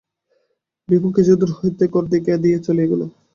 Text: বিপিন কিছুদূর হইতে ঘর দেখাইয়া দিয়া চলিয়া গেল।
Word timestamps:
বিপিন 0.89 1.11
কিছুদূর 1.17 1.51
হইতে 1.57 1.83
ঘর 1.93 2.03
দেখাইয়া 2.11 2.39
দিয়া 2.43 2.59
চলিয়া 2.65 2.87
গেল। 2.91 3.01